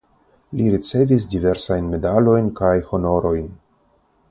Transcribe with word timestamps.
Li 0.61 0.69
ricevis 0.75 1.27
diversajn 1.35 1.93
medalojn 1.97 2.51
kaj 2.63 2.73
honorojn. 2.91 3.49